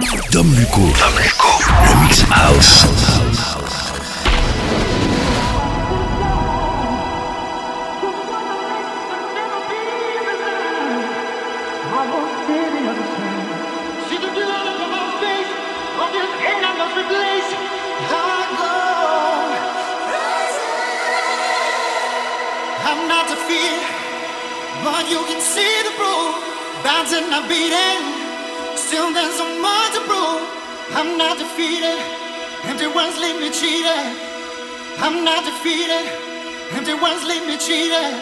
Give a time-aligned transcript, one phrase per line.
[0.00, 0.80] Dom Luco.
[0.98, 1.50] Dom Luco.
[1.88, 2.86] Le Mix House.
[24.82, 25.92] But you can see the
[26.82, 28.00] bouncing, beating.
[28.76, 29.49] Still, there's
[30.92, 31.98] I'm not defeated.
[32.64, 34.04] Empty ones leave me cheated.
[34.98, 36.04] I'm not defeated.
[36.72, 38.14] Empty ones leave me cheated.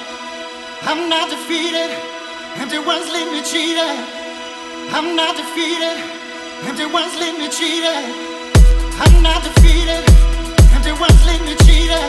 [0.83, 1.91] I'm not defeated.
[2.61, 3.97] Empty ones leave me cheated.
[4.93, 5.97] I'm not defeated.
[6.69, 8.05] Empty ones leave me cheated.
[9.01, 10.05] I'm not defeated.
[10.77, 12.05] Empty ones leave me cheated.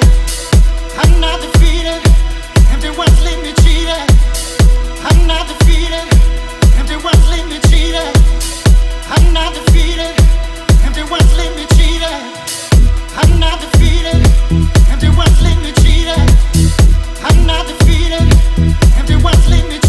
[1.00, 2.04] I'm not defeated.
[2.74, 4.06] Empty ones leave me cheated.
[5.08, 6.08] I'm not defeated.
[6.78, 8.12] Empty ones leave me cheated.
[9.08, 10.39] I'm not defeated.
[11.12, 12.70] Empty ones leave me cheated.
[13.18, 13.40] I'm
[17.48, 18.22] not defeated.
[18.96, 19.89] Empty ones leave me cheated.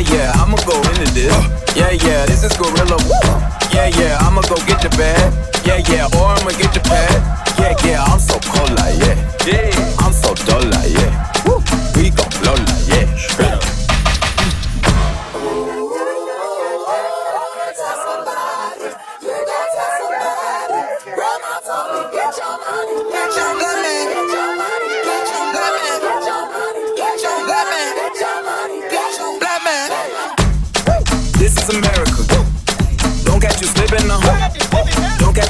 [0.00, 1.76] Yeah, yeah, I'ma go into this.
[1.76, 2.96] Yeah, yeah, this is gorilla.
[3.70, 5.30] Yeah, yeah, I'ma go get your bag.
[5.66, 7.20] Yeah, yeah, or I'ma get your pad.
[7.58, 9.14] Yeah, yeah, I'm so cold like yeah.
[9.44, 11.32] Yeah, I'm so dull like yeah.
[11.96, 13.59] We gon' blow like yeah.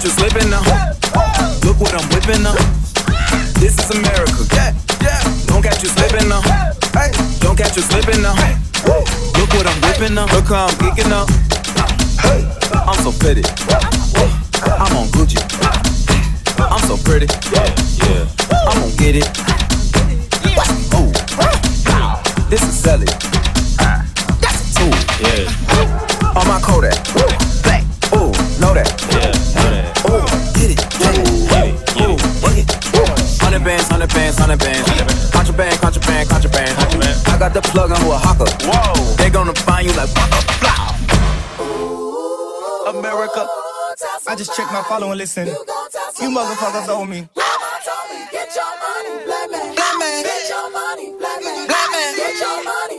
[0.01, 0.63] Catch you slipping now.
[1.65, 2.55] Look what I'm whipping now.
[3.61, 4.49] This is America.
[4.55, 5.21] Yeah, yeah.
[5.47, 6.41] Don't catch you slipping now.
[6.97, 8.35] Hey, don't catch you slipping now.
[9.37, 10.25] Look what I'm whipping now.
[10.33, 11.29] Look how I'm geeking up.
[12.89, 13.47] I'm so fitted.
[14.65, 15.37] I'm on Gucci.
[16.59, 17.27] I'm so pretty.
[17.53, 17.69] Yeah,
[18.09, 18.25] yeah.
[18.69, 19.29] I'm gonna get it.
[22.49, 23.07] This is Sally.
[24.41, 24.95] That's a tool.
[25.21, 26.35] Yeah.
[26.37, 27.50] On my Kodak.
[28.81, 29.03] Black.
[29.13, 30.01] Ooh, know that.
[33.41, 34.39] hundred bands, hundred bands.
[34.39, 35.31] hundred bands.
[35.31, 36.77] Contraband, contraband, contraband.
[36.77, 37.29] contraband.
[37.29, 38.47] I got the plug on Oaxaca.
[38.67, 40.97] Whoa, they gonna find you like blah.
[42.89, 43.47] America.
[44.29, 45.47] I just checked my follow and listen.
[45.47, 45.55] You
[46.31, 47.29] motherfuckers owe me.
[48.33, 49.75] Get your money, black man.
[49.75, 50.23] Black man.
[50.25, 51.67] Get your money, black man.
[51.67, 52.17] Black man.
[52.17, 52.90] Get your money,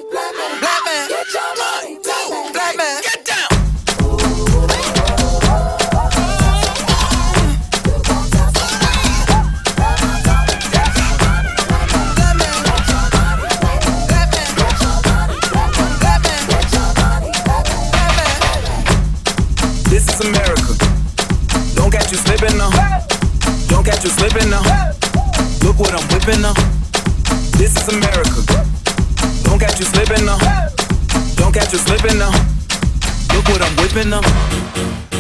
[33.94, 34.24] them.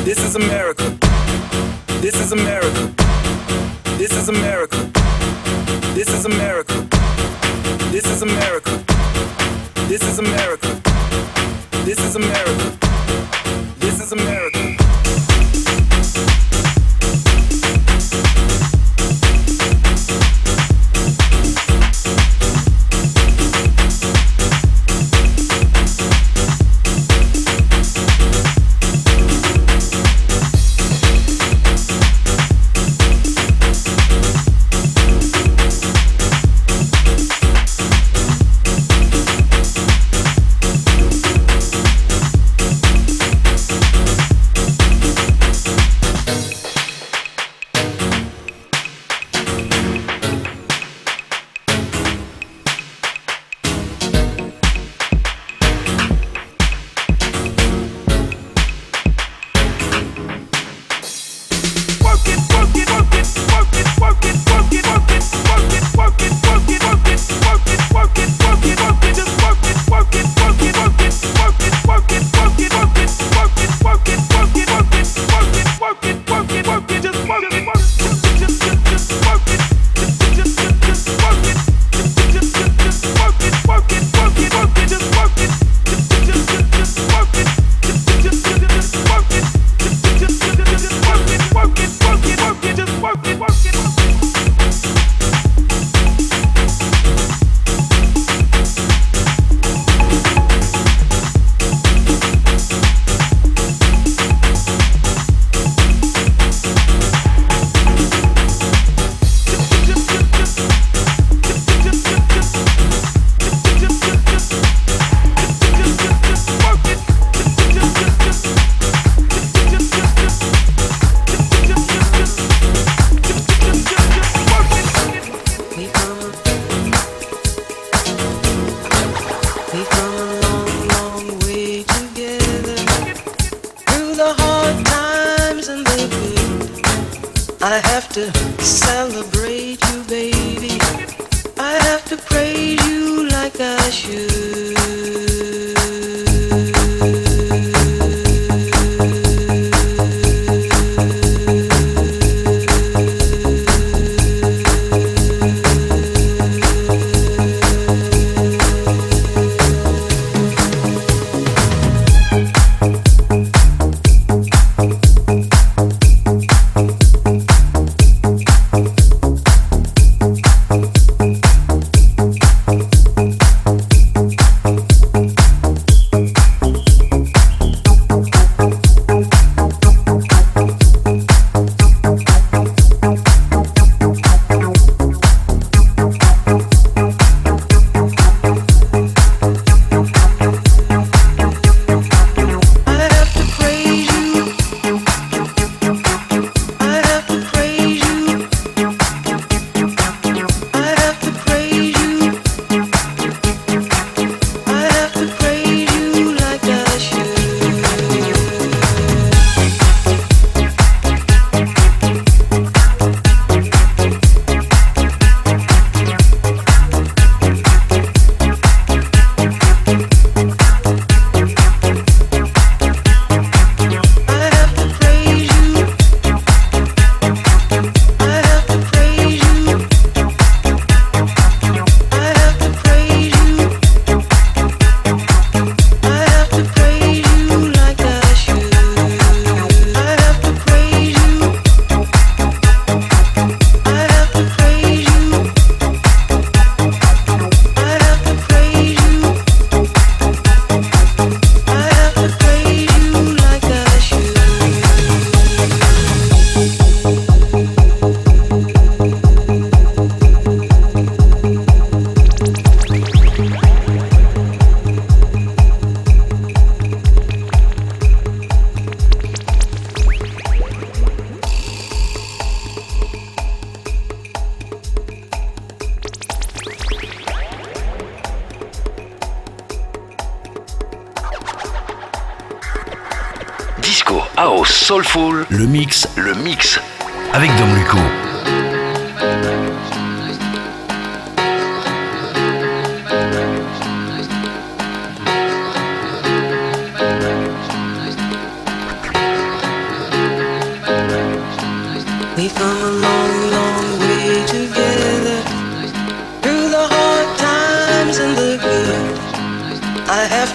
[0.05, 0.97] This is America.
[1.99, 3.00] This is America.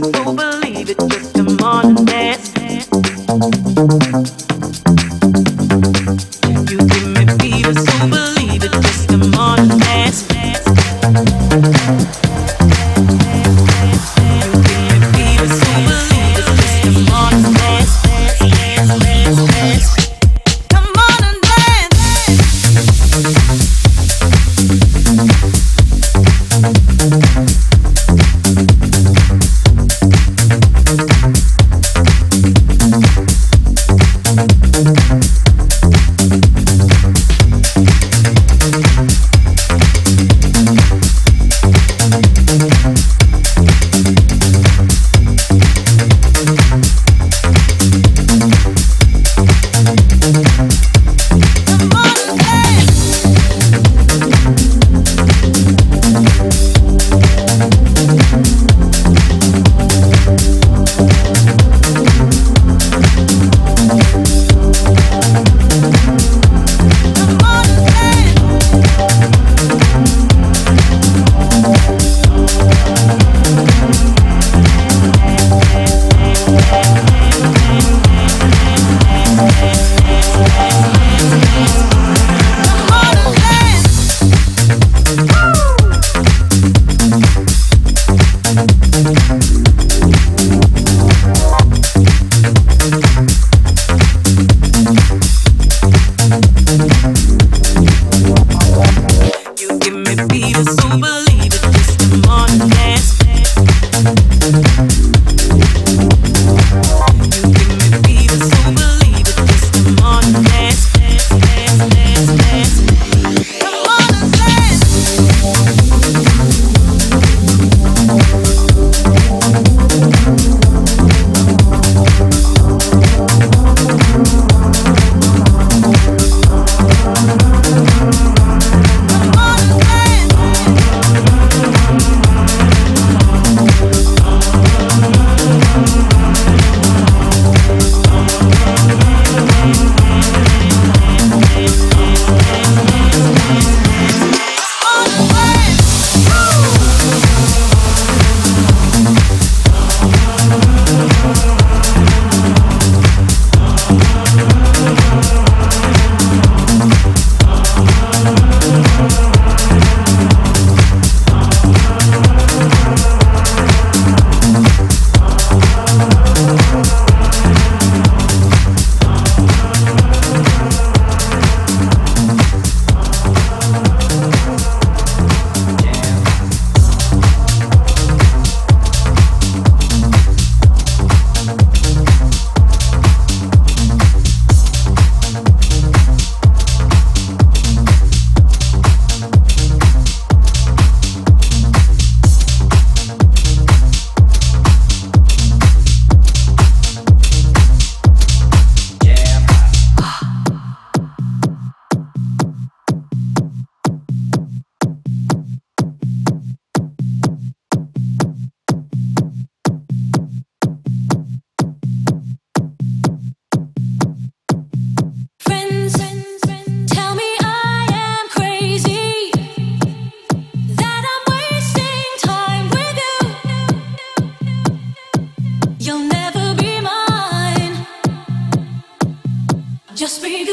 [0.00, 0.47] Me fever,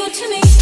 [0.08, 0.55] Yeah.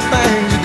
[0.00, 0.57] Tom